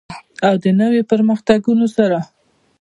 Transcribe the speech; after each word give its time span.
او 0.47 0.53
د 0.63 0.65
نویو 0.79 1.07
پرمختګونو 1.11 1.85
سره. 1.95 2.17